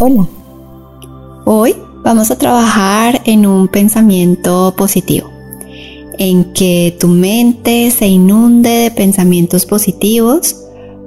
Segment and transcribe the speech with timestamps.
[0.00, 0.26] Hola.
[1.44, 5.30] Hoy vamos a trabajar en un pensamiento positivo,
[6.18, 10.56] en que tu mente se inunde de pensamientos positivos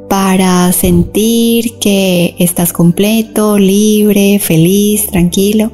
[0.07, 5.69] para sentir que estás completo, libre, feliz, tranquilo.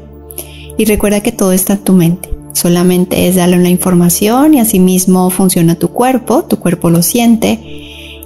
[0.80, 2.30] Y recuerda que todo está en tu mente.
[2.54, 7.60] Solamente es darle una información y asimismo funciona tu cuerpo, tu cuerpo lo siente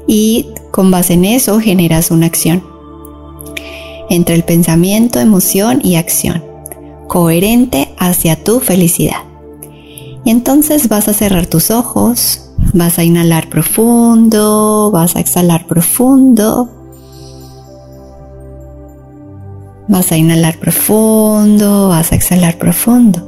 [0.08, 2.77] y con base en eso generas una acción
[4.10, 6.44] entre el pensamiento, emoción y acción,
[7.08, 9.24] coherente hacia tu felicidad.
[10.24, 16.70] Y entonces vas a cerrar tus ojos, vas a inhalar profundo, vas a exhalar profundo,
[19.88, 23.24] vas a inhalar profundo, vas a exhalar profundo.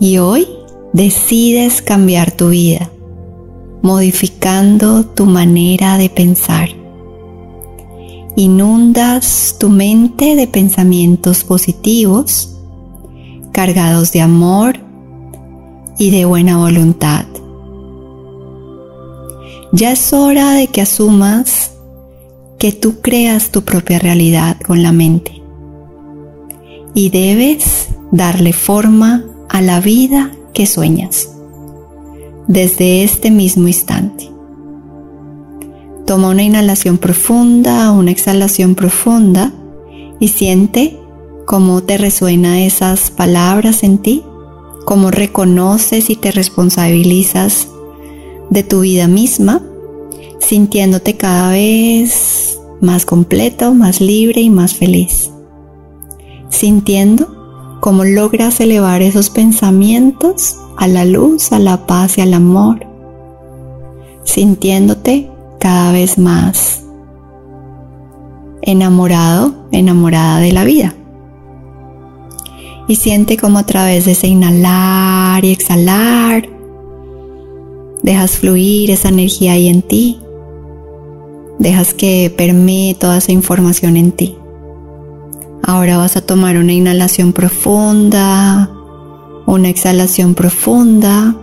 [0.00, 0.48] Y hoy
[0.94, 2.90] decides cambiar tu vida,
[3.82, 6.79] modificando tu manera de pensar
[8.40, 12.56] inundas tu mente de pensamientos positivos,
[13.52, 14.78] cargados de amor
[15.98, 17.26] y de buena voluntad.
[19.72, 21.72] Ya es hora de que asumas
[22.58, 25.42] que tú creas tu propia realidad con la mente
[26.94, 31.28] y debes darle forma a la vida que sueñas
[32.48, 33.99] desde este mismo instante.
[36.10, 39.52] Toma una inhalación profunda, una exhalación profunda
[40.18, 40.98] y siente
[41.46, 44.24] cómo te resuenan esas palabras en ti,
[44.84, 47.68] cómo reconoces y te responsabilizas
[48.50, 49.62] de tu vida misma,
[50.40, 55.30] sintiéndote cada vez más completo, más libre y más feliz.
[56.48, 62.84] Sintiendo cómo logras elevar esos pensamientos a la luz, a la paz y al amor.
[64.24, 65.29] Sintiéndote
[65.60, 66.82] cada vez más
[68.62, 70.94] enamorado, enamorada de la vida.
[72.88, 76.48] Y siente como a través de ese inhalar y exhalar,
[78.02, 80.18] dejas fluir esa energía ahí en ti.
[81.58, 84.36] Dejas que permee toda esa información en ti.
[85.62, 88.70] Ahora vas a tomar una inhalación profunda,
[89.46, 91.36] una exhalación profunda.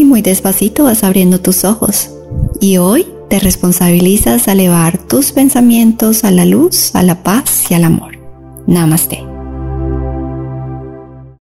[0.00, 2.10] Y muy despacito vas abriendo tus ojos.
[2.60, 7.74] Y hoy te responsabilizas a elevar tus pensamientos a la luz, a la paz y
[7.74, 8.18] al amor.
[8.66, 9.29] Namaste.